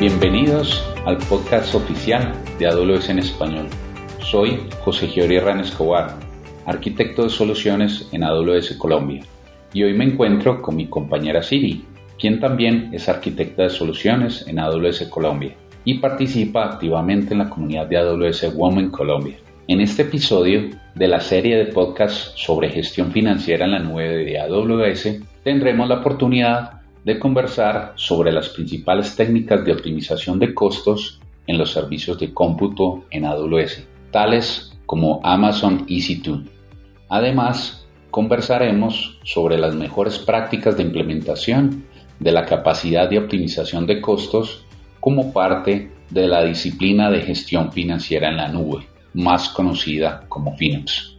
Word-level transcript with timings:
Bienvenidos 0.00 0.82
al 1.04 1.18
podcast 1.18 1.74
oficial 1.74 2.32
de 2.58 2.66
AWS 2.66 3.10
en 3.10 3.18
español. 3.18 3.66
Soy 4.22 4.58
José 4.82 5.08
Giori 5.08 5.36
Herrán 5.36 5.60
Escobar, 5.60 6.16
arquitecto 6.64 7.24
de 7.24 7.28
soluciones 7.28 8.08
en 8.10 8.24
AWS 8.24 8.76
Colombia, 8.78 9.20
y 9.74 9.82
hoy 9.82 9.92
me 9.92 10.06
encuentro 10.06 10.62
con 10.62 10.76
mi 10.76 10.86
compañera 10.86 11.42
Siri, 11.42 11.84
quien 12.18 12.40
también 12.40 12.88
es 12.94 13.10
arquitecta 13.10 13.64
de 13.64 13.68
soluciones 13.68 14.46
en 14.48 14.58
AWS 14.58 15.02
Colombia 15.10 15.54
y 15.84 15.98
participa 15.98 16.64
activamente 16.64 17.34
en 17.34 17.40
la 17.40 17.50
comunidad 17.50 17.86
de 17.86 17.98
AWS 17.98 18.54
Women 18.54 18.88
Colombia. 18.90 19.36
En 19.68 19.82
este 19.82 20.00
episodio 20.00 20.70
de 20.94 21.08
la 21.08 21.20
serie 21.20 21.58
de 21.58 21.66
podcasts 21.66 22.32
sobre 22.36 22.70
gestión 22.70 23.12
financiera 23.12 23.66
en 23.66 23.72
la 23.72 23.78
nube 23.80 24.24
de 24.24 24.40
AWS, 24.40 25.20
tendremos 25.44 25.86
la 25.86 25.96
oportunidad 25.96 26.79
de 27.04 27.18
conversar 27.18 27.92
sobre 27.96 28.32
las 28.32 28.48
principales 28.50 29.16
técnicas 29.16 29.64
de 29.64 29.72
optimización 29.72 30.38
de 30.38 30.54
costos 30.54 31.20
en 31.46 31.58
los 31.58 31.72
servicios 31.72 32.18
de 32.18 32.32
cómputo 32.32 33.04
en 33.10 33.24
AWS, 33.24 33.86
tales 34.10 34.78
como 34.86 35.20
Amazon 35.22 35.86
EC2. 35.86 36.46
Además, 37.08 37.86
conversaremos 38.10 39.18
sobre 39.24 39.58
las 39.58 39.74
mejores 39.74 40.18
prácticas 40.18 40.76
de 40.76 40.82
implementación 40.82 41.84
de 42.18 42.32
la 42.32 42.44
capacidad 42.44 43.08
de 43.08 43.18
optimización 43.18 43.86
de 43.86 44.00
costos 44.00 44.64
como 45.00 45.32
parte 45.32 45.90
de 46.10 46.28
la 46.28 46.44
disciplina 46.44 47.10
de 47.10 47.22
gestión 47.22 47.72
financiera 47.72 48.28
en 48.28 48.36
la 48.36 48.48
nube, 48.48 48.86
más 49.14 49.48
conocida 49.48 50.24
como 50.28 50.56
FinOps. 50.56 51.16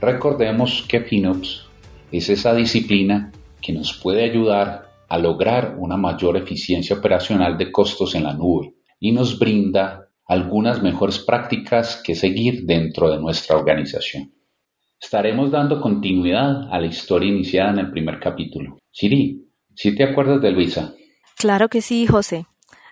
Recordemos 0.00 0.84
que 0.88 1.00
FinOps 1.00 1.66
es 2.10 2.28
esa 2.30 2.54
disciplina 2.54 3.30
que 3.60 3.72
nos 3.72 3.92
puede 3.92 4.24
ayudar 4.24 4.91
a 5.12 5.18
lograr 5.18 5.76
una 5.78 5.98
mayor 5.98 6.38
eficiencia 6.38 6.96
operacional 6.96 7.58
de 7.58 7.70
costos 7.70 8.14
en 8.14 8.24
la 8.24 8.32
nube 8.32 8.76
y 8.98 9.12
nos 9.12 9.38
brinda 9.38 10.08
algunas 10.24 10.82
mejores 10.82 11.18
prácticas 11.18 12.00
que 12.02 12.14
seguir 12.14 12.64
dentro 12.64 13.10
de 13.10 13.18
nuestra 13.20 13.58
organización. 13.58 14.32
Estaremos 14.98 15.50
dando 15.50 15.82
continuidad 15.82 16.72
a 16.72 16.80
la 16.80 16.86
historia 16.86 17.28
iniciada 17.28 17.72
en 17.72 17.78
el 17.80 17.90
primer 17.90 18.20
capítulo. 18.20 18.78
Siri, 18.90 19.50
¿sí 19.74 19.94
te 19.94 20.04
acuerdas 20.04 20.40
de 20.40 20.50
Luisa? 20.50 20.94
Claro 21.36 21.68
que 21.68 21.82
sí, 21.82 22.06
José. 22.06 22.46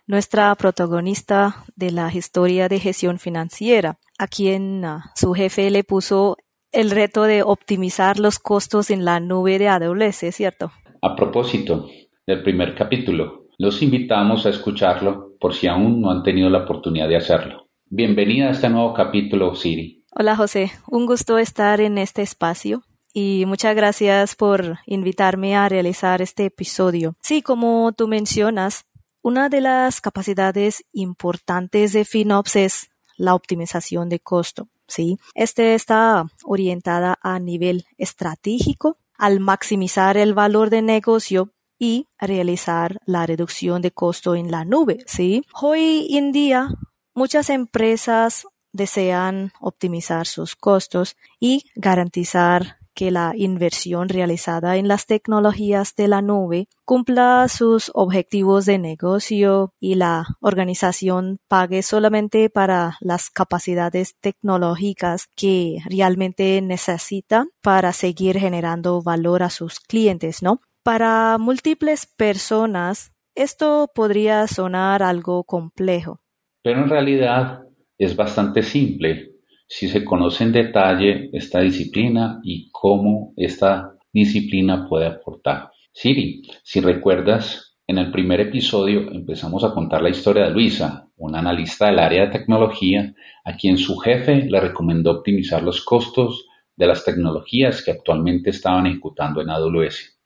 Nuestra 0.07 0.55
protagonista 0.57 1.65
de 1.75 1.91
la 1.91 2.15
historia 2.15 2.69
de 2.69 2.81
gestión 2.81 3.19
financiera, 3.19 3.99
a 4.19 4.27
quien 4.27 4.83
su 5.15 5.33
jefe 5.33 5.71
le 5.71 5.85
puso 5.85 6.37
el 6.71 6.91
reto 6.91 7.23
de 7.23 7.43
optimizar 7.43 8.19
los 8.19 8.39
costos 8.39 8.91
en 8.91 9.07
la 9.07 9.21
nube 9.21 9.59
de 9.59 9.69
AWS, 9.69 10.35
¿cierto? 10.35 10.71
A 11.03 11.17
propósito, 11.17 11.89
del 12.31 12.43
primer 12.43 12.77
capítulo. 12.77 13.49
Los 13.59 13.83
invitamos 13.83 14.47
a 14.47 14.51
escucharlo 14.51 15.37
por 15.41 15.53
si 15.53 15.67
aún 15.67 16.01
no 16.01 16.11
han 16.11 16.23
tenido 16.23 16.49
la 16.49 16.59
oportunidad 16.59 17.09
de 17.09 17.17
hacerlo. 17.17 17.69
Bienvenida 17.87 18.47
a 18.47 18.51
este 18.53 18.69
nuevo 18.69 18.95
capítulo, 18.95 19.55
Siri. 19.57 20.05
Hola 20.13 20.37
José, 20.37 20.71
un 20.87 21.07
gusto 21.07 21.39
estar 21.39 21.81
en 21.81 21.99
este 21.99 22.23
espacio 22.23 22.83
y 23.13 23.45
muchas 23.47 23.75
gracias 23.75 24.37
por 24.37 24.79
invitarme 24.87 25.57
a 25.57 25.69
realizar 25.69 26.23
este 26.23 26.47
episodio. 26.47 27.17
Sí, 27.21 27.43
como 27.43 27.93
tú 27.93 28.07
mencionas, 28.07 28.85
una 29.23 29.49
de 29.49 29.61
las 29.61 30.01
capacidades 30.01 30.85
importantes 30.93 31.93
de 31.93 32.05
FinOps 32.05 32.57
es 32.57 32.91
la 33.17 33.35
optimización 33.35 34.09
de 34.09 34.21
costo. 34.21 34.69
Sí, 34.87 35.19
este 35.35 35.75
está 35.75 36.27
orientada 36.45 37.19
a 37.23 37.41
nivel 37.41 37.85
estratégico 37.99 38.99
al 39.19 39.41
maximizar 39.41 40.17
el 40.17 40.33
valor 40.33 40.71
de 40.71 40.83
negocio 40.83 41.51
y 41.81 42.07
realizar 42.21 42.99
la 43.07 43.27
reducción 43.27 43.83
de 43.83 43.91
costo 43.91 44.37
en 44.37 44.53
la 44.53 44.65
nube, 44.65 44.99
¿sí? 45.07 45.43
Hoy 45.61 46.15
en 46.17 46.31
día, 46.31 46.69
muchas 47.15 47.51
empresas 47.51 48.47
desean 48.73 49.51
optimizar 49.61 50.27
sus 50.27 50.55
costos 50.55 51.17
y 51.41 51.65
garantizar 51.75 52.77
que 52.93 53.11
la 53.11 53.33
inversión 53.35 54.09
realizada 54.09 54.77
en 54.77 54.87
las 54.87 55.07
tecnologías 55.07 55.95
de 55.95 56.09
la 56.09 56.21
nube 56.23 56.69
cumpla 56.85 57.47
sus 57.49 57.91
objetivos 57.95 58.67
de 58.67 58.79
negocio 58.79 59.73
y 59.81 59.95
la 59.95 60.27
organización 60.41 61.39
pague 61.49 61.83
solamente 61.83 62.51
para 62.51 62.99
las 63.01 63.31
capacidades 63.31 64.17
tecnológicas 64.21 65.29
que 65.35 65.79
realmente 65.89 66.61
necesitan 66.61 67.49
para 67.63 67.93
seguir 67.93 68.39
generando 68.39 69.01
valor 69.03 69.45
a 69.45 69.51
sus 69.51 69.81
clientes, 69.81 70.43
¿no? 70.43 70.61
Para 70.83 71.37
múltiples 71.37 72.07
personas, 72.07 73.13
esto 73.35 73.91
podría 73.95 74.47
sonar 74.47 75.03
algo 75.03 75.45
complejo. 75.45 76.23
Pero 76.63 76.83
en 76.83 76.89
realidad 76.89 77.65
es 77.99 78.17
bastante 78.17 78.63
simple 78.63 79.33
si 79.69 79.89
se 79.89 80.03
conoce 80.03 80.45
en 80.45 80.53
detalle 80.53 81.29
esta 81.35 81.61
disciplina 81.61 82.41
y 82.43 82.71
cómo 82.73 83.35
esta 83.37 83.95
disciplina 84.11 84.89
puede 84.89 85.07
aportar. 85.07 85.71
Siri, 85.93 86.49
si 86.63 86.81
recuerdas, 86.81 87.77
en 87.87 87.99
el 87.99 88.11
primer 88.11 88.41
episodio 88.41 89.13
empezamos 89.13 89.63
a 89.65 89.75
contar 89.75 90.01
la 90.01 90.09
historia 90.09 90.45
de 90.45 90.53
Luisa, 90.53 91.11
una 91.19 91.41
analista 91.41 91.89
del 91.89 91.99
área 91.99 92.25
de 92.25 92.39
tecnología, 92.39 93.15
a 93.45 93.55
quien 93.55 93.77
su 93.77 93.99
jefe 93.99 94.47
le 94.49 94.59
recomendó 94.59 95.11
optimizar 95.11 95.63
los 95.63 95.85
costos 95.85 96.47
de 96.75 96.87
las 96.87 97.05
tecnologías 97.05 97.85
que 97.85 97.91
actualmente 97.91 98.49
estaban 98.49 98.87
ejecutando 98.87 99.43
en 99.43 99.51
AWS 99.51 100.20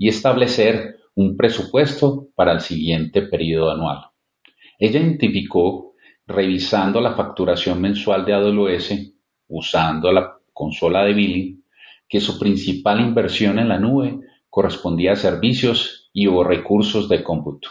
y 0.00 0.08
establecer 0.08 0.96
un 1.14 1.36
presupuesto 1.36 2.28
para 2.34 2.52
el 2.52 2.60
siguiente 2.60 3.20
periodo 3.20 3.70
anual. 3.70 4.06
Ella 4.78 4.98
identificó, 4.98 5.92
revisando 6.26 7.02
la 7.02 7.14
facturación 7.14 7.82
mensual 7.82 8.24
de 8.24 8.32
AWS, 8.32 9.12
usando 9.48 10.10
la 10.10 10.38
consola 10.54 11.04
de 11.04 11.12
billing, 11.12 11.64
que 12.08 12.18
su 12.18 12.38
principal 12.38 12.98
inversión 13.02 13.58
en 13.58 13.68
la 13.68 13.78
nube 13.78 14.20
correspondía 14.48 15.12
a 15.12 15.16
servicios 15.16 16.08
y 16.14 16.26
o 16.28 16.42
recursos 16.44 17.06
de 17.10 17.22
cómputo. 17.22 17.68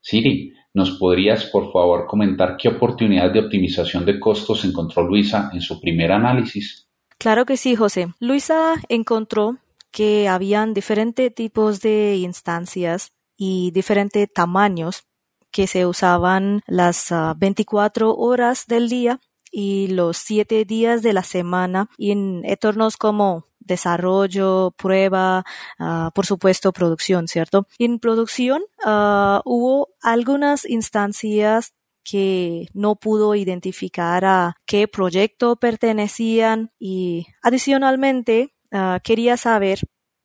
Siri, 0.00 0.54
¿nos 0.72 0.92
podrías 0.92 1.44
por 1.44 1.70
favor 1.70 2.06
comentar 2.06 2.56
qué 2.56 2.68
oportunidades 2.68 3.34
de 3.34 3.40
optimización 3.40 4.06
de 4.06 4.18
costos 4.18 4.64
encontró 4.64 5.02
Luisa 5.02 5.50
en 5.52 5.60
su 5.60 5.78
primer 5.78 6.10
análisis? 6.10 6.88
Claro 7.18 7.44
que 7.44 7.58
sí, 7.58 7.76
José. 7.76 8.08
Luisa 8.18 8.76
encontró 8.88 9.58
que 9.94 10.28
habían 10.28 10.74
diferentes 10.74 11.32
tipos 11.32 11.80
de 11.80 12.16
instancias 12.16 13.12
y 13.36 13.70
diferentes 13.70 14.28
tamaños 14.30 15.04
que 15.52 15.68
se 15.68 15.86
usaban 15.86 16.62
las 16.66 17.14
24 17.36 18.10
ah, 18.10 18.14
horas 18.16 18.66
del 18.66 18.88
día 18.88 19.20
y 19.52 19.86
los 19.86 20.16
7 20.16 20.64
días 20.64 21.02
de 21.02 21.12
la 21.12 21.22
semana 21.22 21.88
en 21.96 22.42
entornos 22.44 22.96
como 22.96 23.46
desarrollo, 23.60 24.74
prueba, 24.76 25.44
ah, 25.78 26.10
por 26.12 26.26
supuesto 26.26 26.72
producción, 26.72 27.28
¿cierto? 27.28 27.68
En 27.78 28.00
producción 28.00 28.64
ah, 28.84 29.42
hubo 29.44 29.90
algunas 30.02 30.68
instancias 30.68 31.72
que 32.02 32.66
no 32.74 32.96
pudo 32.96 33.36
identificar 33.36 34.24
a 34.24 34.56
qué 34.66 34.88
proyecto 34.88 35.54
pertenecían 35.54 36.72
y 36.80 37.26
adicionalmente 37.42 38.53
Ah, 38.76 38.98
quería 39.04 39.36
saber 39.36 39.78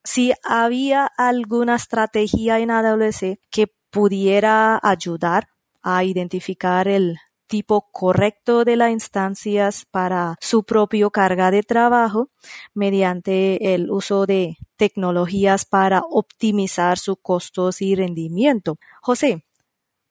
si 0.03 0.33
había 0.43 1.05
alguna 1.05 1.75
estrategia 1.75 2.57
en 2.57 2.71
AWS 2.71 3.37
que 3.51 3.67
pudiera 3.91 4.79
ayudar 4.81 5.49
a 5.83 6.03
identificar 6.03 6.87
el 6.87 7.19
tipo 7.45 7.91
correcto 7.91 8.65
de 8.65 8.75
las 8.75 8.89
instancias 8.89 9.85
para 9.85 10.35
su 10.41 10.63
propio 10.63 11.11
carga 11.11 11.51
de 11.51 11.61
trabajo 11.61 12.31
mediante 12.73 13.75
el 13.75 13.91
uso 13.91 14.25
de 14.25 14.57
tecnologías 14.77 15.65
para 15.65 16.01
optimizar 16.09 16.97
sus 16.97 17.17
costos 17.21 17.83
y 17.83 17.93
rendimiento. 17.93 18.77
José, 19.03 19.45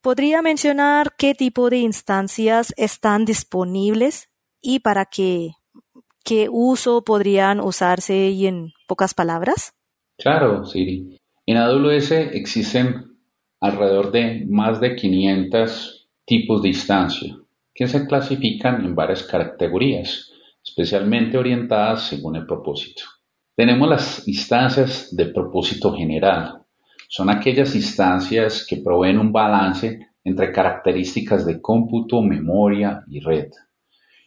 ¿podría 0.00 0.42
mencionar 0.42 1.16
qué 1.18 1.34
tipo 1.34 1.70
de 1.70 1.78
instancias 1.78 2.72
están 2.76 3.24
disponibles 3.24 4.28
y 4.60 4.78
para 4.78 5.06
qué 5.06 5.57
¿qué 6.28 6.46
uso 6.50 7.02
podrían 7.04 7.58
usarse 7.58 8.28
y 8.28 8.46
en 8.46 8.74
pocas 8.86 9.14
palabras? 9.14 9.72
Claro, 10.18 10.66
Siri. 10.66 11.16
En 11.46 11.56
AWS 11.56 12.12
existen 12.12 13.16
alrededor 13.60 14.12
de 14.12 14.44
más 14.46 14.78
de 14.78 14.94
500 14.94 16.10
tipos 16.26 16.60
de 16.60 16.68
instancia 16.68 17.34
que 17.74 17.88
se 17.88 18.06
clasifican 18.06 18.84
en 18.84 18.94
varias 18.94 19.22
categorías, 19.22 20.30
especialmente 20.62 21.38
orientadas 21.38 22.08
según 22.08 22.36
el 22.36 22.44
propósito. 22.44 23.04
Tenemos 23.56 23.88
las 23.88 24.28
instancias 24.28 25.16
de 25.16 25.26
propósito 25.26 25.94
general. 25.94 26.62
Son 27.08 27.30
aquellas 27.30 27.74
instancias 27.74 28.66
que 28.68 28.76
proveen 28.76 29.18
un 29.18 29.32
balance 29.32 30.08
entre 30.24 30.52
características 30.52 31.46
de 31.46 31.62
cómputo, 31.62 32.20
memoria 32.20 33.02
y 33.08 33.20
red 33.20 33.48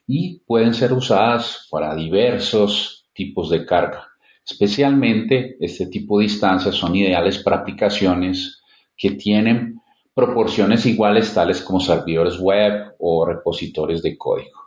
y 0.08 0.40
pueden 0.40 0.74
ser 0.74 0.94
usadas 0.94 1.68
para 1.70 1.96
diversos 1.96 3.10
tipos 3.14 3.50
de 3.50 3.66
carga. 3.66 4.08
Especialmente 4.46 5.58
este 5.60 5.88
tipo 5.88 6.20
de 6.20 6.26
instancias 6.26 6.76
son 6.76 6.96
ideales 6.96 7.40
para 7.40 7.58
aplicaciones 7.58 8.62
que 8.98 9.12
tienen 9.12 9.82
proporciones 10.14 10.86
iguales 10.86 11.34
tales 11.34 11.62
como 11.62 11.80
servidores 11.80 12.40
web 12.40 12.96
o 13.00 13.26
repositorios 13.26 14.02
de 14.02 14.18
código. 14.18 14.60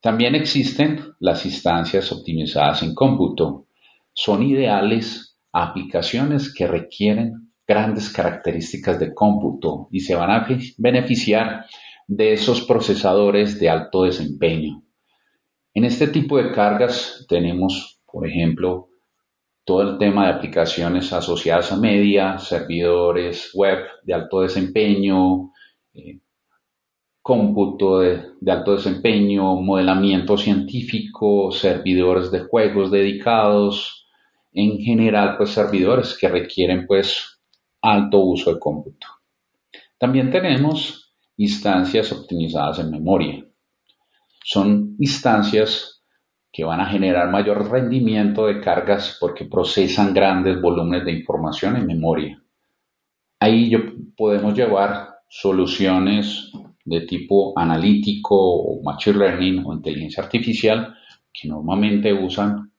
También 0.00 0.34
existen 0.34 1.00
las 1.18 1.44
instancias 1.44 2.10
optimizadas 2.12 2.82
en 2.82 2.94
cómputo. 2.94 3.66
Son 4.12 4.42
ideales 4.42 5.38
a 5.52 5.64
aplicaciones 5.64 6.52
que 6.54 6.66
requieren 6.66 7.52
grandes 7.66 8.10
características 8.10 8.98
de 8.98 9.14
cómputo 9.14 9.88
y 9.92 10.00
se 10.00 10.14
van 10.14 10.30
a 10.30 10.46
beneficiar 10.78 11.66
de 12.10 12.32
esos 12.32 12.62
procesadores 12.62 13.60
de 13.60 13.68
alto 13.68 14.02
desempeño. 14.02 14.82
En 15.72 15.84
este 15.84 16.08
tipo 16.08 16.38
de 16.38 16.50
cargas 16.50 17.24
tenemos, 17.28 18.00
por 18.04 18.26
ejemplo, 18.26 18.88
todo 19.64 19.82
el 19.82 19.98
tema 19.98 20.26
de 20.26 20.32
aplicaciones 20.32 21.12
asociadas 21.12 21.70
a 21.70 21.76
media, 21.76 22.36
servidores 22.38 23.52
web 23.54 23.78
de 24.02 24.12
alto 24.12 24.40
desempeño, 24.40 25.52
eh, 25.94 26.18
cómputo 27.22 28.00
de, 28.00 28.24
alto 28.48 28.72
desempeño, 28.72 29.54
modelamiento 29.60 30.36
científico, 30.36 31.52
servidores 31.52 32.32
de 32.32 32.40
juegos 32.40 32.90
dedicados, 32.90 34.08
en 34.52 34.80
general 34.80 35.36
pues 35.36 35.50
servidores 35.50 36.18
que 36.18 36.26
requieren 36.26 36.88
pues 36.88 37.40
alto 37.80 38.18
uso 38.18 38.52
de 38.52 38.58
cómputo. 38.58 39.06
También 39.96 40.32
tenemos 40.32 41.09
instancias 41.40 42.12
optimizadas 42.12 42.80
en 42.80 42.90
memoria. 42.90 43.42
Son 44.44 44.94
instancias 44.98 46.02
que 46.52 46.64
van 46.64 46.80
a 46.80 46.86
generar 46.86 47.30
mayor 47.30 47.70
rendimiento 47.70 48.46
de 48.46 48.60
cargas 48.60 49.16
porque 49.18 49.46
procesan 49.46 50.12
grandes 50.12 50.60
volúmenes 50.60 51.06
de 51.06 51.12
información 51.12 51.76
en 51.76 51.86
memoria. 51.86 52.42
Ahí 53.38 53.72
podemos 54.16 54.54
llevar 54.54 55.14
soluciones 55.30 56.50
de 56.84 57.00
tipo 57.02 57.58
analítico 57.58 58.36
o 58.36 58.82
machine 58.82 59.18
learning 59.18 59.64
o 59.64 59.72
inteligencia 59.72 60.22
artificial 60.22 60.94
que 61.32 61.48
normalmente 61.48 62.12
usan 62.12 62.70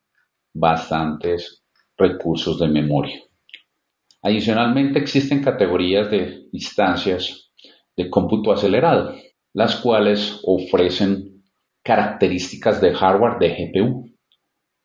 bastantes 0.54 1.64
recursos 1.98 2.60
de 2.60 2.68
memoria. 2.68 3.20
Adicionalmente 4.22 5.00
existen 5.00 5.42
categorías 5.42 6.12
de 6.12 6.48
instancias 6.52 7.41
de 8.04 8.10
cómputo 8.10 8.52
acelerado, 8.52 9.14
las 9.54 9.76
cuales 9.78 10.42
ofrecen 10.46 11.44
características 11.84 12.82
de 12.82 12.94
hardware 12.94 13.38
de 13.40 13.50
GPU. 13.50 14.10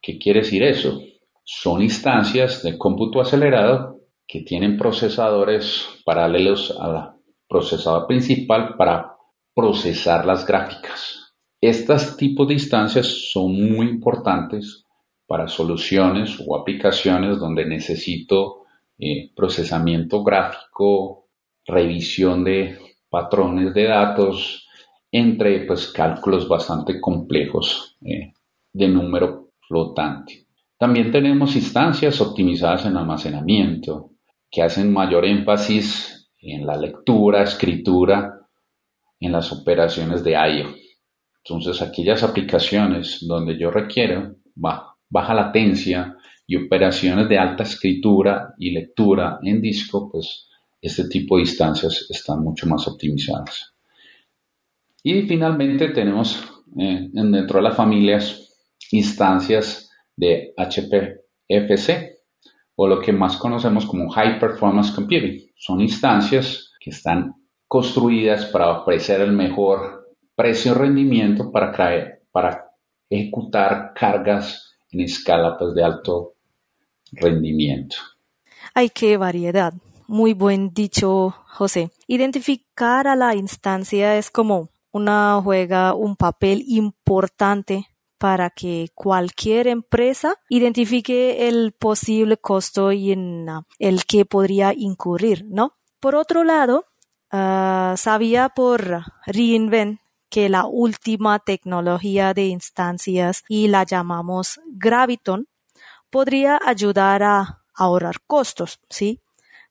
¿Qué 0.01 0.19
quiere 0.19 0.41
decir 0.41 0.63
eso? 0.63 1.01
Son 1.45 1.83
instancias 1.83 2.63
de 2.63 2.77
cómputo 2.77 3.21
acelerado 3.21 4.01
que 4.27 4.43
tienen 4.43 4.77
procesadores 4.77 5.87
paralelos 6.05 6.77
a 6.81 7.17
procesador 7.49 8.07
principal 8.07 8.77
para 8.77 9.13
procesar 9.55 10.27
las 10.27 10.47
gráficas. 10.47 11.33
Estos 11.61 12.17
tipos 12.17 12.49
de 12.49 12.55
instancias 12.55 13.31
son 13.33 13.53
muy 13.53 13.89
importantes 13.89 14.85
para 15.27 15.49
soluciones 15.49 16.43
o 16.45 16.57
aplicaciones 16.57 17.39
donde 17.39 17.65
necesito 17.65 18.65
eh, 18.99 19.31
procesamiento 19.35 20.23
gráfico, 20.23 21.29
revisión 21.65 22.45
de 22.45 22.79
patrones 23.09 23.73
de 23.75 23.85
datos, 23.85 24.69
entre 25.11 25.61
pues, 25.67 25.89
cálculos 25.93 26.49
bastante 26.49 27.01
complejos 27.01 27.97
eh, 28.05 28.33
de 28.73 28.89
número 28.89 29.51
flotante. 29.67 30.47
También 30.79 31.11
tenemos 31.11 31.57
instancias 31.57 32.21
optimizadas 32.21 32.87
en 32.87 32.97
almacenamiento 32.97 34.11
que 34.51 34.63
hacen 34.63 34.93
mayor 34.93 35.25
énfasis 35.25 36.31
en 36.41 36.67
la 36.67 36.77
lectura, 36.77 37.43
escritura, 37.43 38.41
en 39.19 39.33
las 39.33 39.53
operaciones 39.53 40.23
de 40.23 40.33
I.O. 40.33 40.75
Entonces, 41.45 41.81
aquellas 41.81 42.23
aplicaciones 42.23 43.25
donde 43.27 43.59
yo 43.59 43.71
requiero 43.71 44.37
baja 44.55 45.35
latencia 45.35 46.17
y 46.47 46.57
operaciones 46.57 47.29
de 47.29 47.39
alta 47.39 47.63
escritura 47.63 48.55
y 48.59 48.73
lectura 48.73 49.39
en 49.43 49.61
disco, 49.61 50.11
pues 50.11 50.49
este 50.87 51.09
tipo 51.09 51.37
de 51.37 51.43
instancias 51.43 52.07
están 52.11 52.43
mucho 52.43 52.67
más 52.67 52.87
optimizadas. 52.89 53.75
Y 55.03 55.23
finalmente 55.23 55.89
tenemos 55.91 56.43
eh, 56.79 57.09
dentro 57.13 57.59
de 57.59 57.63
las 57.63 57.77
familias 57.77 58.55
instancias 58.91 59.91
de 60.17 60.55
HPFC, 60.57 62.17
o 62.77 62.87
lo 62.87 63.01
que 63.01 63.13
más 63.13 63.37
conocemos 63.37 63.87
como 63.87 64.11
High 64.11 64.39
Performance 64.39 64.93
Computing. 64.93 65.51
Son 65.57 65.81
instancias 65.81 66.73
que 66.79 66.91
están 66.91 67.35
construidas 67.67 68.47
para 68.47 68.81
ofrecer 68.81 69.21
el 69.23 69.33
mejor 69.33 70.11
precio-rendimiento 70.35 71.51
para, 71.51 71.73
para 72.31 72.71
ejecutar 73.09 73.93
cargas 73.95 74.77
en 74.91 75.01
escala 75.01 75.57
pues, 75.59 75.75
de 75.75 75.83
alto 75.83 76.35
rendimiento. 77.13 77.97
Hay 78.75 78.91
qué 78.91 79.17
variedad. 79.17 79.73
Muy 80.09 80.35
buen 80.35 80.73
dicho, 80.73 81.35
José. 81.49 81.91
Identificar 82.07 83.09
a 83.09 83.17
la 83.17 83.35
instancia 83.35 84.17
es 84.17 84.31
como 84.31 84.71
una 84.93 85.41
juega 85.43 85.95
un 85.95 86.15
papel 86.15 86.63
importante 86.69 87.89
para 88.19 88.51
que 88.51 88.89
cualquier 88.95 89.67
empresa 89.67 90.37
identifique 90.49 91.49
el 91.49 91.73
posible 91.73 92.37
costo 92.37 92.93
y 92.93 93.13
en 93.13 93.47
el 93.79 94.05
que 94.05 94.25
podría 94.25 94.73
incurrir, 94.75 95.45
¿no? 95.49 95.75
Por 95.99 96.15
otro 96.15 96.45
lado, 96.45 96.87
ah, 97.33 97.95
sabía 97.99 98.49
por 98.51 99.03
Reinvent 99.27 100.01
que 100.31 100.49
la 100.49 100.67
última 100.67 101.41
tecnología 101.41 102.33
de 102.33 102.47
instancias 102.47 103.43
y 103.49 103.69
la 103.69 103.83
llamamos 103.83 104.61
Graviton 104.67 105.49
podría 106.11 106.61
ayudar 106.65 107.23
a 107.23 107.65
ahorrar 107.75 108.21
costos, 108.27 108.81
¿sí? 108.89 109.21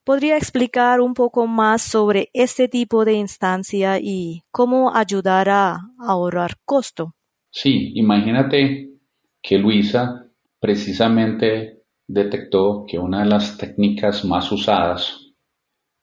¿Podría 0.06 0.36
explicar 0.36 1.00
un 1.00 1.14
poco 1.14 1.48
más 1.48 1.82
sobre 1.82 2.30
este 2.32 2.68
tipo 2.68 3.04
de 3.04 3.14
instancia 3.14 3.98
y 4.00 4.44
cómo 4.52 4.94
ayudar 4.94 5.48
a 5.48 5.80
ahorrar 5.98 6.58
costo? 6.64 7.16
Sí, 7.50 7.90
imagínate 7.96 9.00
que 9.42 9.58
Luisa 9.58 10.30
precisamente 10.60 11.82
detectó 12.06 12.84
que 12.86 13.00
una 13.00 13.24
de 13.24 13.30
las 13.30 13.58
técnicas 13.58 14.24
más 14.24 14.52
usadas 14.52 15.34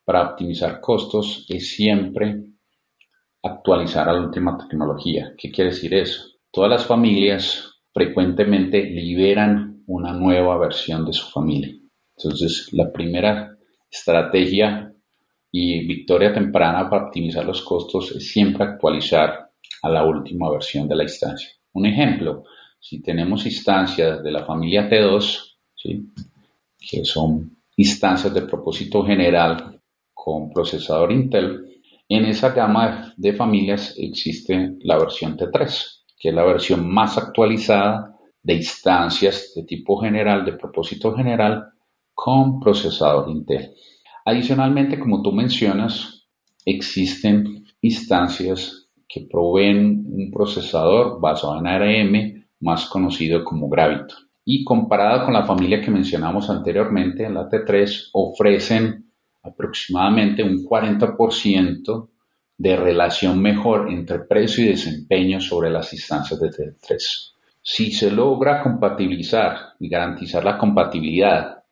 para 0.03 0.31
optimizar 0.31 0.81
costos 0.81 1.45
es 1.47 1.73
siempre 1.73 2.43
actualizar 3.41 4.09
a 4.09 4.13
la 4.15 4.19
última 4.19 4.57
tecnología. 4.57 5.33
¿Qué 5.37 5.49
quiere 5.49 5.69
decir 5.69 5.93
eso? 5.93 6.23
Todas 6.51 6.69
las 6.69 6.85
familias 6.85 7.71
frecuentemente 7.93 8.83
liberan 8.83 9.81
una 9.87 10.11
nueva 10.11 10.57
versión 10.57 11.05
de 11.05 11.13
su 11.13 11.31
familia. 11.31 11.73
Entonces, 12.17 12.67
la 12.73 12.91
primera 12.91 13.53
estrategia 13.93 14.91
y 15.51 15.85
victoria 15.85 16.33
temprana 16.33 16.89
para 16.89 17.05
optimizar 17.05 17.45
los 17.45 17.61
costos 17.61 18.11
es 18.11 18.27
siempre 18.27 18.63
actualizar 18.63 19.51
a 19.83 19.89
la 19.89 20.03
última 20.03 20.49
versión 20.49 20.87
de 20.87 20.95
la 20.95 21.03
instancia. 21.03 21.49
Un 21.73 21.85
ejemplo, 21.85 22.43
si 22.79 23.01
tenemos 23.03 23.45
instancias 23.45 24.23
de 24.23 24.31
la 24.31 24.45
familia 24.45 24.89
T2, 24.89 25.57
que 26.79 27.05
son 27.05 27.55
instancias 27.77 28.33
de 28.33 28.41
propósito 28.41 29.05
general 29.05 29.79
con 30.13 30.49
procesador 30.51 31.11
Intel, 31.11 31.81
en 32.09 32.25
esa 32.25 32.49
gama 32.49 33.13
de 33.15 33.33
familias 33.33 33.95
existe 33.97 34.75
la 34.81 34.97
versión 34.97 35.37
T3, 35.37 36.03
que 36.17 36.29
es 36.29 36.35
la 36.35 36.43
versión 36.43 36.91
más 36.91 37.17
actualizada 37.17 38.17
de 38.41 38.55
instancias 38.55 39.53
de 39.55 39.63
tipo 39.63 39.99
general, 40.01 40.43
de 40.45 40.53
propósito 40.53 41.13
general, 41.15 41.72
con 42.13 42.59
procesador 42.59 43.29
Intel. 43.29 43.73
Adicionalmente, 44.25 44.99
como 44.99 45.21
tú 45.21 45.31
mencionas, 45.31 46.27
existen 46.65 47.65
instancias 47.81 48.89
que 49.07 49.27
proveen 49.29 50.05
un 50.07 50.31
procesador 50.31 51.19
basado 51.19 51.59
en 51.59 51.67
ARM 51.67 52.45
más 52.61 52.85
conocido 52.85 53.43
como 53.43 53.69
Gravito. 53.69 54.15
Y 54.45 54.63
comparado 54.63 55.25
con 55.25 55.33
la 55.33 55.45
familia 55.45 55.81
que 55.81 55.91
mencionamos 55.91 56.49
anteriormente, 56.49 57.29
la 57.29 57.49
T3 57.49 58.09
ofrecen 58.13 59.11
aproximadamente 59.43 60.43
un 60.43 60.65
40% 60.65 62.09
de 62.57 62.75
relación 62.75 63.41
mejor 63.41 63.89
entre 63.89 64.19
precio 64.19 64.63
y 64.63 64.69
desempeño 64.69 65.41
sobre 65.41 65.69
las 65.69 65.91
instancias 65.93 66.39
de 66.39 66.49
T3. 66.49 67.33
Si 67.61 67.91
se 67.91 68.11
logra 68.11 68.61
compatibilizar 68.61 69.73
y 69.79 69.89
garantizar 69.89 70.43
la 70.43 70.57
compatibilidad 70.57 71.62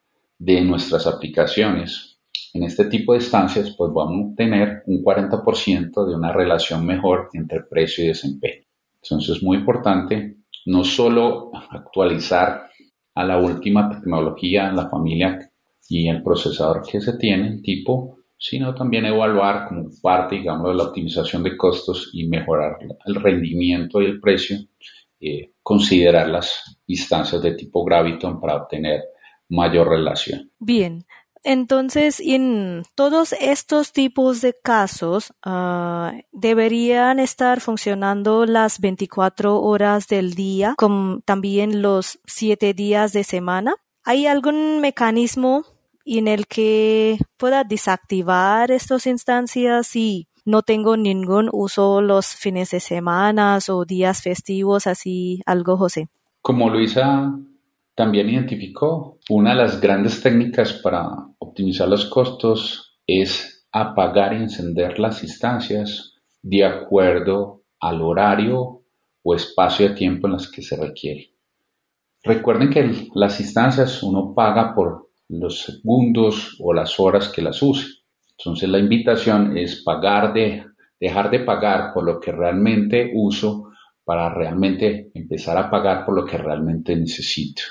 de 0.42 0.60
nuestras 0.62 1.06
aplicaciones 1.06 2.18
en 2.56 2.64
este 2.64 2.86
tipo 2.86 3.14
de 3.14 3.20
estancias, 3.20 3.76
pues 3.78 3.92
vamos 3.94 4.32
a 4.32 4.36
tener 4.36 4.82
un 4.88 5.04
40% 5.04 6.08
de 6.08 6.16
una 6.16 6.34
relación 6.34 6.84
mejor 6.84 7.30
entre 7.34 7.62
precio 7.62 8.04
y 8.04 8.08
desempeño. 8.08 8.66
Entonces 9.04 9.38
es 9.38 9.44
muy 9.44 9.58
importante 9.58 10.38
no 10.66 10.84
solo 10.84 11.52
actualizar 11.70 12.64
a 13.14 13.24
la 13.24 13.38
última 13.38 13.88
tecnología, 13.88 14.72
la 14.72 14.90
familia 14.90 15.52
y 15.88 16.08
el 16.08 16.24
procesador 16.24 16.82
que 16.90 17.00
se 17.02 17.18
tiene, 17.18 17.62
tipo, 17.62 18.18
sino 18.36 18.74
también 18.74 19.06
evaluar 19.06 19.68
como 19.68 19.90
parte, 20.02 20.38
digamos, 20.38 20.70
de 20.70 20.76
la 20.76 20.84
optimización 20.86 21.44
de 21.44 21.56
costos 21.56 22.10
y 22.14 22.28
mejorar 22.28 22.80
el 23.06 23.16
rendimiento 23.16 24.02
y 24.02 24.06
el 24.06 24.20
precio, 24.20 24.58
eh, 25.20 25.52
considerar 25.62 26.28
las 26.30 26.80
instancias 26.88 27.44
de 27.44 27.54
tipo 27.54 27.86
graviton 27.86 28.42
para 28.42 28.56
obtener 28.56 29.02
mayor 29.52 29.90
relación. 29.90 30.50
Bien, 30.60 31.06
entonces, 31.44 32.20
en 32.24 32.84
todos 32.96 33.34
estos 33.34 33.94
tipos 33.94 34.42
de 34.42 34.56
casos, 34.64 35.34
ah, 35.44 36.14
deberían 36.32 37.20
estar 37.20 37.62
funcionando 37.62 38.46
las 38.46 38.80
24 38.80 39.60
horas 39.62 40.08
del 40.08 40.36
día, 40.36 40.76
como 40.78 41.22
también 41.22 41.82
los 41.82 42.20
7 42.26 42.74
días 42.74 43.12
de 43.14 43.24
semana. 43.24 43.76
¿Hay 44.04 44.28
algún 44.28 44.82
mecanismo 44.82 45.66
en 46.06 46.28
el 46.28 46.48
que 46.48 47.18
pueda 47.38 47.64
desactivar 47.64 48.72
estas 48.72 49.08
instancias 49.08 49.88
si 49.88 50.28
no 50.46 50.62
tengo 50.62 50.98
ningún 50.98 51.50
uso 51.52 52.02
los 52.02 52.28
fines 52.28 52.72
de 52.72 52.80
semana 52.80 53.60
o 53.70 53.86
días 53.86 54.22
festivos, 54.22 54.88
así 54.88 55.42
algo, 55.46 55.78
José? 55.78 56.10
Como 56.42 56.70
Luisa 56.70 57.36
también 58.02 58.32
identificó, 58.32 59.20
una 59.30 59.52
de 59.52 59.58
las 59.58 59.80
grandes 59.80 60.24
técnicas 60.24 60.74
para 60.74 61.08
optimizar 61.38 61.88
los 61.88 62.06
costos 62.06 62.98
es 63.06 63.68
apagar 63.72 64.34
y 64.34 64.38
encender 64.38 64.98
las 64.98 65.22
instancias 65.22 66.16
de 66.42 66.66
acuerdo 66.66 67.62
al 67.80 68.02
horario 68.02 68.82
o 69.22 69.36
espacio 69.36 69.90
de 69.90 69.94
tiempo 69.94 70.26
en 70.26 70.34
las 70.34 70.50
que 70.50 70.64
se 70.64 70.78
requiere. 70.78 71.36
Recuerden 72.24 72.72
que 72.72 73.08
las 73.14 73.40
instancias 73.40 74.02
uno 74.02 74.34
paga 74.34 74.74
por 74.74 75.12
los 75.30 75.62
segundos 75.62 76.58
o 76.60 76.74
las 76.74 77.00
horas 77.00 77.30
que 77.30 77.44
las 77.44 77.62
use. 77.62 77.86
Entonces 78.36 78.68
la 78.68 78.80
invitación 78.80 79.56
es 79.56 79.84
pagar 79.84 80.34
de, 80.34 80.66
dejar 81.00 81.30
de 81.30 81.42
pagar 81.42 81.94
por 81.94 82.04
lo 82.04 82.20
que 82.20 82.32
realmente 82.32 83.12
uso 83.14 83.70
para 84.04 84.34
realmente 84.34 85.12
empezar 85.14 85.56
a 85.56 85.70
pagar 85.70 86.04
por 86.04 86.16
lo 86.16 86.26
que 86.26 86.40
realmente 86.40 86.96
necesito. 86.96 87.62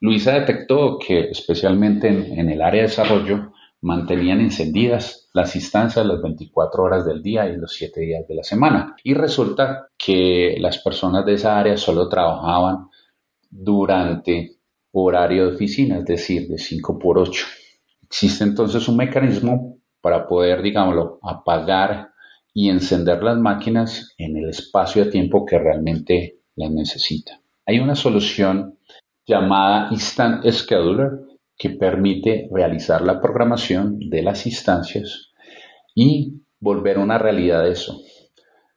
Luisa 0.00 0.32
detectó 0.32 0.98
que 0.98 1.28
especialmente 1.30 2.08
en, 2.08 2.48
el 2.48 2.62
área 2.62 2.82
de 2.82 2.88
desarrollo 2.88 3.52
mantenían 3.82 4.40
encendidas 4.40 5.28
las 5.34 5.54
instancias 5.54 6.06
las 6.06 6.22
24 6.22 6.82
horas 6.82 7.04
del 7.04 7.22
día 7.22 7.46
y 7.48 7.56
los 7.56 7.74
7 7.74 8.00
días 8.00 8.26
de 8.26 8.34
la 8.34 8.42
semana. 8.42 8.96
Y 9.04 9.12
resulta 9.12 9.88
que 9.98 10.56
las 10.58 10.78
personas 10.78 11.26
de 11.26 11.34
esa 11.34 11.58
área 11.58 11.76
solo 11.76 12.08
trabajaban 12.08 12.88
durante 13.50 14.56
horario 14.92 15.46
de 15.46 15.54
oficina, 15.54 15.98
es 15.98 16.06
decir, 16.06 16.48
de 16.48 16.58
5 16.58 16.98
por 16.98 17.18
8. 17.18 17.46
Existe 18.04 18.44
entonces 18.44 18.88
un 18.88 18.96
mecanismo 18.96 19.78
para 20.00 20.26
poder, 20.26 20.62
digámoslo, 20.62 21.20
apagar 21.22 22.10
y 22.54 22.70
encender 22.70 23.22
las 23.22 23.36
máquinas 23.36 24.14
en 24.16 24.36
el 24.36 24.48
espacio 24.48 25.04
de 25.04 25.10
tiempo 25.10 25.44
que 25.44 25.58
realmente 25.58 26.38
las 26.56 26.70
necesita. 26.70 27.40
Hay 27.66 27.78
una 27.78 27.94
solución 27.94 28.78
llamada 29.30 29.88
Instant 29.92 30.44
Scheduler 30.44 31.20
que 31.56 31.70
permite 31.70 32.48
realizar 32.52 33.02
la 33.02 33.20
programación 33.20 33.98
de 34.10 34.22
las 34.22 34.44
instancias 34.46 35.30
y 35.94 36.42
volver 36.58 36.98
una 36.98 37.16
realidad 37.16 37.68
eso. 37.68 38.00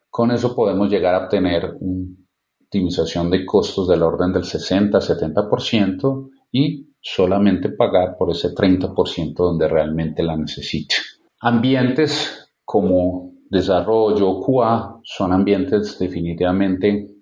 Con 0.09 0.31
eso 0.31 0.55
podemos 0.55 0.89
llegar 0.89 1.15
a 1.15 1.23
obtener 1.25 1.75
una 1.79 2.15
optimización 2.61 3.31
de 3.31 3.45
costos 3.45 3.87
del 3.87 4.03
orden 4.03 4.31
del 4.31 4.43
60-70% 4.43 6.29
y 6.51 6.87
solamente 7.01 7.69
pagar 7.69 8.15
por 8.17 8.29
ese 8.29 8.53
30% 8.53 9.33
donde 9.33 9.67
realmente 9.67 10.21
la 10.21 10.37
necesite. 10.37 10.95
Ambientes 11.41 12.49
como 12.63 13.33
desarrollo, 13.49 14.39
QA, 14.39 14.99
son 15.03 15.33
ambientes 15.33 15.97
definitivamente 15.99 17.12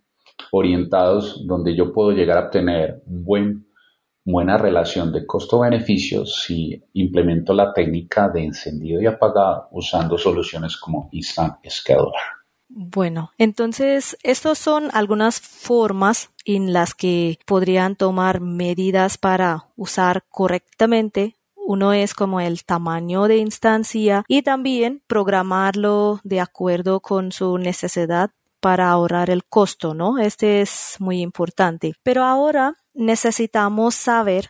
orientados 0.51 1.45
donde 1.45 1.75
yo 1.75 1.93
puedo 1.93 2.11
llegar 2.11 2.37
a 2.37 2.45
obtener 2.45 3.01
buena 3.05 4.57
relación 4.57 5.11
de 5.11 5.25
costo-beneficio 5.25 6.25
si 6.25 6.83
implemento 6.93 7.53
la 7.53 7.73
técnica 7.73 8.29
de 8.29 8.43
encendido 8.43 9.01
y 9.01 9.05
apagado 9.05 9.67
usando 9.71 10.17
soluciones 10.17 10.77
como 10.77 11.09
Instant 11.11 11.55
Scheduler. 11.67 12.21
Bueno, 12.69 13.31
entonces 13.37 14.17
estas 14.23 14.57
son 14.57 14.89
algunas 14.93 15.41
formas 15.41 16.31
en 16.45 16.71
las 16.71 16.93
que 16.93 17.37
podrían 17.45 17.95
tomar 17.95 18.39
medidas 18.39 19.17
para 19.17 19.67
usar 19.75 20.23
correctamente 20.29 21.35
uno 21.71 21.93
es 21.93 22.13
como 22.13 22.41
el 22.41 22.65
tamaño 22.65 23.29
de 23.29 23.37
instancia 23.37 24.25
y 24.27 24.41
también 24.41 25.01
programarlo 25.07 26.19
de 26.23 26.41
acuerdo 26.41 26.99
con 26.99 27.31
su 27.31 27.57
necesidad 27.57 28.31
para 28.61 28.89
ahorrar 28.89 29.29
el 29.29 29.43
costo, 29.43 29.93
¿no? 29.93 30.19
Este 30.19 30.61
es 30.61 30.95
muy 30.99 31.19
importante. 31.21 31.93
Pero 32.03 32.23
ahora 32.23 32.75
necesitamos 32.93 33.95
saber 33.95 34.49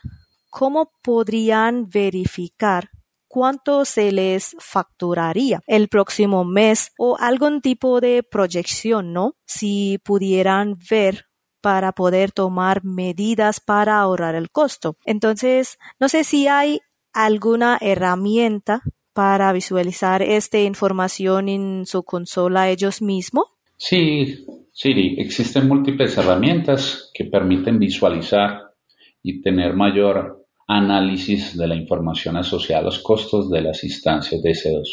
cómo 0.49 0.91
podrían 1.01 1.89
verificar 1.89 2.89
cuánto 3.27 3.85
se 3.85 4.11
les 4.11 4.55
facturaría 4.59 5.61
el 5.65 5.87
próximo 5.87 6.43
mes 6.43 6.91
o 6.97 7.17
algún 7.17 7.61
tipo 7.61 8.01
de 8.01 8.23
proyección, 8.23 9.13
¿no? 9.13 9.35
Si 9.45 9.97
pudieran 10.03 10.77
ver 10.89 11.25
para 11.61 11.93
poder 11.93 12.31
tomar 12.31 12.83
medidas 12.83 13.61
para 13.61 13.99
ahorrar 13.99 14.35
el 14.35 14.51
costo. 14.51 14.97
Entonces, 15.05 15.77
no 15.99 16.09
sé 16.09 16.23
si 16.25 16.47
hay 16.47 16.81
alguna 17.13 17.77
herramienta 17.79 18.81
para 19.13 19.53
visualizar 19.53 20.21
esta 20.21 20.59
información 20.59 21.49
en 21.49 21.85
su 21.85 22.03
consola 22.03 22.69
ellos 22.69 23.01
mismos. 23.01 23.45
Sí, 23.83 24.45
Siri, 24.71 25.15
existen 25.17 25.67
múltiples 25.67 26.15
herramientas 26.15 27.09
que 27.15 27.25
permiten 27.25 27.79
visualizar 27.79 28.75
y 29.23 29.41
tener 29.41 29.73
mayor 29.73 30.45
análisis 30.67 31.57
de 31.57 31.67
la 31.67 31.75
información 31.75 32.37
asociada 32.37 32.83
a 32.83 32.85
los 32.85 32.99
costos 32.99 33.49
de 33.49 33.61
las 33.61 33.83
instancias 33.83 34.43
de 34.43 34.51
S2. 34.51 34.83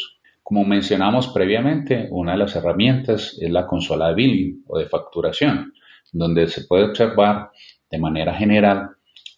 Como 0.42 0.64
mencionamos 0.64 1.28
previamente, 1.28 2.09
una 2.11 2.33
de 2.33 2.38
las 2.38 2.57
herramientas 2.57 3.37
es 3.38 3.50
la 3.50 3.66
consola 3.66 4.09
de 4.09 4.14
billing 4.14 4.64
o 4.66 4.78
de 4.78 4.88
facturación, 4.88 5.75
donde 6.11 6.47
se 6.47 6.64
puede 6.64 6.85
observar 6.85 7.50
de 7.90 7.99
manera 7.99 8.33
general 8.33 8.88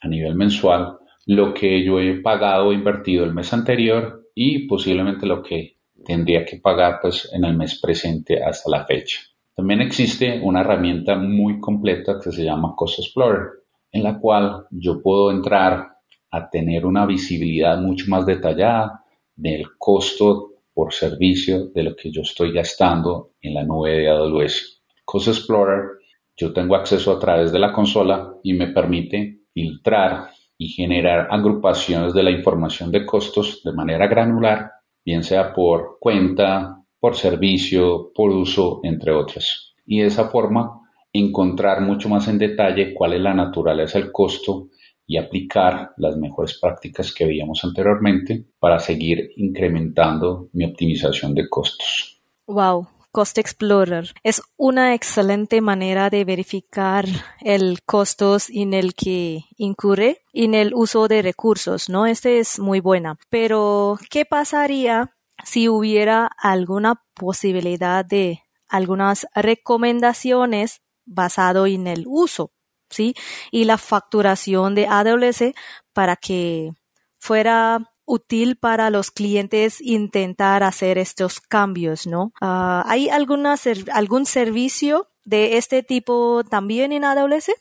a 0.01 0.07
nivel 0.07 0.37
mensual 0.37 0.97
lo 1.27 1.53
que 1.53 1.85
yo 1.85 1.99
he 1.99 2.21
pagado 2.21 2.69
o 2.69 2.73
invertido 2.73 3.25
el 3.25 3.35
mes 3.35 3.53
anterior 3.53 4.29
y 4.33 4.69
posiblemente 4.69 5.27
lo 5.27 5.43
que 5.43 5.79
tendría 6.05 6.45
que 6.45 6.59
pagar 6.59 7.01
pues 7.03 7.29
en 7.33 7.45
el 7.45 7.57
mes 7.57 7.81
presente 7.81 8.41
hasta 8.45 8.71
la 8.71 8.87
fecha. 8.87 9.19
También 9.61 9.83
existe 9.83 10.41
una 10.43 10.63
herramienta 10.63 11.17
muy 11.17 11.61
completa 11.61 12.19
que 12.19 12.33
se 12.33 12.45
llama 12.45 12.73
Cost 12.75 13.01
Explorer, 13.01 13.65
en 13.93 14.03
la 14.03 14.19
cual 14.19 14.65
yo 14.71 15.03
puedo 15.03 15.31
entrar 15.31 15.99
a 16.31 16.49
tener 16.49 16.87
una 16.87 17.05
visibilidad 17.05 17.79
mucho 17.79 18.07
más 18.09 18.25
detallada 18.25 19.05
del 19.37 19.67
costo 19.77 20.63
por 20.73 20.95
servicio 20.95 21.67
de 21.75 21.83
lo 21.83 21.95
que 21.95 22.11
yo 22.11 22.23
estoy 22.23 22.55
gastando 22.55 23.33
en 23.43 23.53
la 23.53 23.63
nube 23.63 23.99
de 23.99 24.09
AWS. 24.09 24.83
Cost 25.05 25.29
Explorer, 25.29 25.91
yo 26.35 26.55
tengo 26.55 26.75
acceso 26.75 27.13
a 27.13 27.19
través 27.19 27.53
de 27.53 27.59
la 27.59 27.71
consola 27.71 28.33
y 28.43 28.55
me 28.55 28.69
permite 28.69 29.43
filtrar 29.53 30.31
y 30.57 30.69
generar 30.69 31.29
agrupaciones 31.31 32.15
de 32.15 32.23
la 32.23 32.31
información 32.31 32.91
de 32.91 33.05
costos 33.05 33.61
de 33.63 33.75
manera 33.75 34.07
granular, 34.07 34.71
bien 35.05 35.23
sea 35.23 35.53
por 35.53 35.99
cuenta, 36.01 36.80
por 37.01 37.17
servicio, 37.17 38.13
por 38.15 38.31
uso, 38.31 38.81
entre 38.85 39.13
otras. 39.13 39.75
Y 39.87 40.01
de 40.01 40.07
esa 40.07 40.29
forma 40.29 40.81
encontrar 41.13 41.81
mucho 41.81 42.09
más 42.09 42.29
en 42.29 42.39
detalle 42.39 42.95
cuál 42.95 43.15
es 43.15 43.21
la 43.21 43.35
naturaleza 43.35 43.99
del 43.99 44.13
costo 44.13 44.69
y 45.07 45.17
aplicar 45.17 45.91
las 45.97 46.17
mejores 46.17 46.61
prácticas 46.61 47.13
que 47.13 47.27
veíamos 47.27 47.65
anteriormente 47.65 48.45
para 48.61 48.79
seguir 48.79 49.33
incrementando 49.37 50.49
mi 50.53 50.65
optimización 50.65 51.35
de 51.35 51.49
costos. 51.49 52.21
Wow, 52.47 52.87
Cost 53.11 53.39
Explorer 53.39 54.13
es 54.23 54.41
una 54.57 54.95
excelente 54.95 55.61
manera 55.61 56.11
de 56.11 56.25
verificar 56.25 57.07
el 57.41 57.81
costos 57.85 58.51
en 58.51 58.73
el 58.73 58.95
que 58.95 59.47
incurre 59.57 60.19
en 60.33 60.55
el 60.55 60.73
uso 60.75 61.09
de 61.09 61.23
recursos, 61.23 61.89
¿no? 61.89 62.07
Este 62.07 62.39
es 62.39 62.61
muy 62.61 62.79
buena. 62.79 63.19
Pero, 63.31 63.99
¿qué 64.11 64.25
pasaría 64.25 65.17
si 65.45 65.69
hubiera 65.69 66.27
alguna 66.39 67.03
posibilidad 67.15 68.05
de 68.05 68.43
algunas 68.69 69.27
recomendaciones 69.35 70.81
basado 71.05 71.67
en 71.67 71.87
el 71.87 72.05
uso, 72.07 72.53
¿sí? 72.89 73.15
Y 73.51 73.65
la 73.65 73.79
facturación 73.79 74.75
de 74.75 74.87
AWS 74.87 75.53
para 75.93 76.17
que 76.17 76.73
fuera 77.19 77.91
útil 78.05 78.57
para 78.57 78.91
los 78.91 79.11
clientes 79.11 79.81
intentar 79.81 80.63
hacer 80.63 80.99
estos 80.99 81.41
cambios, 81.41 82.07
¿no? 82.07 82.33
Ah, 82.41 82.85
¿Hay 82.87 83.09
alguna 83.09 83.55
algún 83.93 84.27
servicio 84.27 85.09
de 85.25 85.57
este 85.59 85.83
tipo 85.83 86.43
también 86.45 86.93
en 86.93 87.05
AWS? 87.05 87.53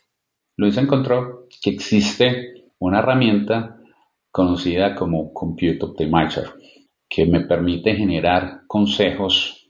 Luis 0.56 0.76
encontró 0.76 1.46
que 1.62 1.70
existe 1.70 2.64
una 2.78 2.98
herramienta 2.98 3.78
conocida 4.30 4.94
como 4.94 5.32
Compute 5.32 5.78
Optimizer 5.82 6.59
que 7.10 7.26
me 7.26 7.40
permite 7.40 7.96
generar 7.96 8.60
consejos, 8.68 9.68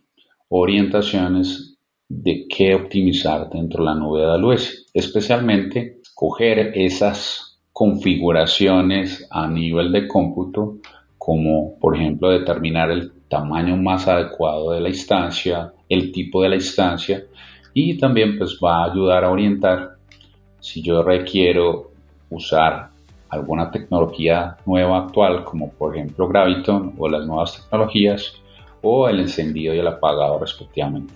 orientaciones 0.50 1.78
de 2.06 2.46
qué 2.48 2.74
optimizar 2.74 3.48
dentro 3.48 3.82
de 3.82 3.90
la 3.90 3.96
nube 3.96 4.20
de 4.20 4.26
AWS, 4.26 4.90
especialmente 4.92 6.00
coger 6.14 6.72
esas 6.74 7.58
configuraciones 7.72 9.26
a 9.30 9.48
nivel 9.48 9.90
de 9.90 10.06
cómputo, 10.06 10.76
como 11.16 11.78
por 11.78 11.96
ejemplo 11.96 12.30
determinar 12.30 12.90
el 12.90 13.12
tamaño 13.28 13.76
más 13.76 14.06
adecuado 14.06 14.72
de 14.72 14.80
la 14.80 14.90
instancia, 14.90 15.72
el 15.88 16.12
tipo 16.12 16.42
de 16.42 16.50
la 16.50 16.56
instancia 16.56 17.24
y 17.72 17.96
también 17.96 18.36
pues 18.36 18.58
va 18.62 18.82
a 18.82 18.90
ayudar 18.90 19.24
a 19.24 19.30
orientar 19.30 19.96
si 20.58 20.82
yo 20.82 21.02
requiero 21.02 21.92
usar 22.28 22.89
alguna 23.30 23.70
tecnología 23.70 24.56
nueva 24.66 24.98
actual, 24.98 25.44
como 25.44 25.70
por 25.72 25.96
ejemplo 25.96 26.28
Graviton 26.28 26.94
o 26.98 27.08
las 27.08 27.26
nuevas 27.26 27.62
tecnologías, 27.62 28.34
o 28.82 29.08
el 29.08 29.20
encendido 29.20 29.74
y 29.74 29.78
el 29.78 29.86
apagado 29.86 30.38
respectivamente. 30.38 31.14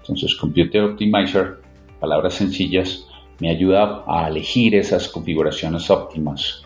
Entonces, 0.00 0.34
Computer 0.36 0.82
Optimizer, 0.82 1.60
palabras 2.00 2.34
sencillas, 2.34 3.06
me 3.40 3.50
ayuda 3.50 4.04
a 4.06 4.28
elegir 4.28 4.74
esas 4.74 5.08
configuraciones 5.08 5.90
óptimas 5.90 6.62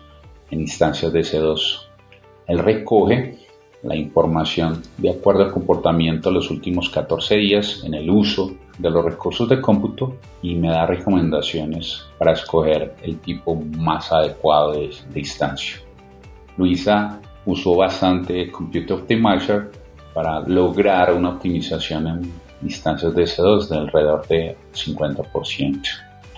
en 0.51 0.61
instancias 0.61 1.11
de 1.11 1.21
C2. 1.21 1.87
Él 2.47 2.59
recoge 2.59 3.37
la 3.83 3.95
información 3.95 4.81
de 4.97 5.11
acuerdo 5.11 5.43
al 5.43 5.51
comportamiento 5.51 6.29
de 6.29 6.35
los 6.35 6.49
últimos 6.51 6.89
14 6.89 7.35
días 7.35 7.83
en 7.83 7.93
el 7.93 8.09
uso 8.09 8.55
de 8.77 8.89
los 8.89 9.05
recursos 9.05 9.47
de 9.47 9.61
cómputo 9.61 10.17
y 10.41 10.55
me 10.55 10.69
da 10.69 10.85
recomendaciones 10.85 12.05
para 12.17 12.33
escoger 12.33 12.95
el 13.01 13.19
tipo 13.19 13.55
más 13.55 14.11
adecuado 14.11 14.73
de, 14.73 14.91
instancia. 15.19 15.77
Luisa 16.57 17.19
usó 17.45 17.75
bastante 17.75 18.51
Computer 18.51 18.97
Optimizer 18.97 19.71
para 20.13 20.39
lograr 20.41 21.13
una 21.13 21.31
optimización 21.31 22.07
en 22.07 22.33
instancias 22.63 23.13
de 23.13 23.23
S2 23.23 23.67
de 23.67 23.77
alrededor 23.77 24.27
de 24.27 24.57
50%. 24.73 25.81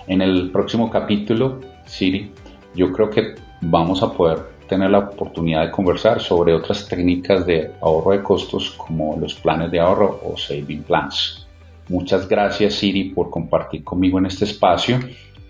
En 0.06 0.22
el 0.22 0.50
próximo 0.50 0.90
capítulo, 0.90 1.60
Siri, 1.86 2.32
yo 2.74 2.92
creo 2.92 3.10
que 3.10 3.34
vamos 3.60 4.02
a 4.02 4.12
poder 4.12 4.58
tener 4.68 4.90
la 4.90 4.98
oportunidad 4.98 5.64
de 5.64 5.70
conversar 5.70 6.20
sobre 6.20 6.54
otras 6.54 6.86
técnicas 6.86 7.46
de 7.46 7.72
ahorro 7.80 8.12
de 8.12 8.22
costos 8.22 8.70
como 8.72 9.16
los 9.18 9.34
planes 9.34 9.70
de 9.70 9.80
ahorro 9.80 10.20
o 10.24 10.36
saving 10.36 10.82
plans. 10.82 11.47
Muchas 11.88 12.28
gracias 12.28 12.74
Siri 12.74 13.10
por 13.10 13.30
compartir 13.30 13.82
conmigo 13.82 14.18
en 14.18 14.26
este 14.26 14.44
espacio 14.44 15.00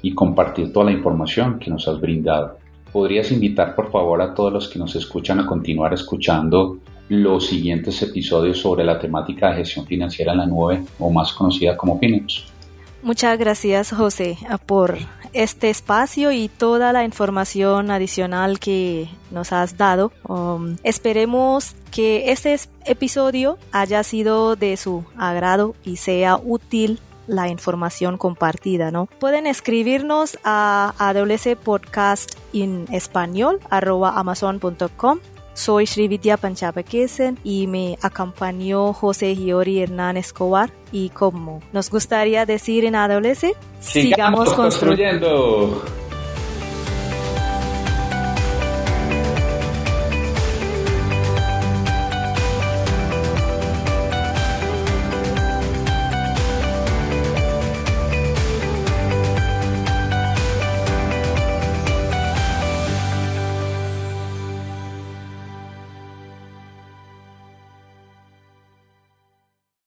y 0.02 0.14
compartir 0.14 0.72
toda 0.72 0.86
la 0.86 0.92
información 0.92 1.58
que 1.58 1.70
nos 1.70 1.88
has 1.88 2.00
brindado. 2.00 2.58
¿Podrías 2.92 3.30
invitar 3.32 3.74
por 3.74 3.90
favor 3.90 4.22
a 4.22 4.34
todos 4.34 4.52
los 4.52 4.68
que 4.68 4.78
nos 4.78 4.94
escuchan 4.94 5.40
a 5.40 5.46
continuar 5.46 5.92
escuchando 5.92 6.78
los 7.08 7.46
siguientes 7.46 8.00
episodios 8.02 8.58
sobre 8.58 8.84
la 8.84 8.98
temática 8.98 9.50
de 9.50 9.56
gestión 9.56 9.86
financiera 9.86 10.32
en 10.32 10.38
la 10.38 10.46
nube 10.46 10.82
o 10.98 11.10
más 11.10 11.32
conocida 11.32 11.76
como 11.76 11.98
FinOps? 11.98 12.46
Muchas 13.02 13.38
gracias 13.38 13.92
José 13.92 14.36
por 14.66 14.98
este 15.32 15.70
espacio 15.70 16.32
y 16.32 16.48
toda 16.48 16.92
la 16.92 17.04
información 17.04 17.90
adicional 17.90 18.58
que 18.58 19.08
nos 19.30 19.52
has 19.52 19.76
dado. 19.76 20.12
Um, 20.26 20.76
esperemos 20.82 21.74
que 21.90 22.32
este 22.32 22.58
episodio 22.84 23.58
haya 23.72 24.02
sido 24.02 24.56
de 24.56 24.76
su 24.76 25.04
agrado 25.16 25.74
y 25.84 25.96
sea 25.96 26.36
útil 26.36 27.00
la 27.26 27.48
información 27.48 28.16
compartida, 28.16 28.90
¿no? 28.90 29.06
Pueden 29.20 29.46
escribirnos 29.46 30.38
a 30.44 30.94
AWS 30.98 31.56
Soy 35.58 35.88
Srividya 35.88 36.36
Panchapakesen 36.36 37.36
y 37.42 37.66
me 37.66 37.98
acompañó 38.00 38.92
José 38.92 39.34
Giori 39.34 39.80
Hernán 39.80 40.16
Escobar. 40.16 40.70
Y 40.92 41.08
como 41.08 41.60
nos 41.72 41.90
gustaría 41.90 42.46
decir 42.46 42.84
en 42.84 42.94
AWS, 42.94 43.56
sigamos, 43.80 44.54
construyendo. 44.54 45.82